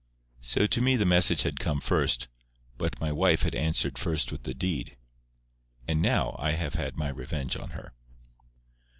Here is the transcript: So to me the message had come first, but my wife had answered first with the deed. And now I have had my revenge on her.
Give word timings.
So 0.41 0.65
to 0.65 0.81
me 0.81 0.95
the 0.95 1.05
message 1.05 1.43
had 1.43 1.59
come 1.59 1.79
first, 1.79 2.27
but 2.79 2.99
my 2.99 3.11
wife 3.11 3.43
had 3.43 3.53
answered 3.53 3.99
first 3.99 4.31
with 4.31 4.41
the 4.45 4.55
deed. 4.55 4.97
And 5.87 6.01
now 6.01 6.35
I 6.39 6.53
have 6.53 6.73
had 6.73 6.97
my 6.97 7.09
revenge 7.09 7.55
on 7.55 7.69
her. 7.77 7.93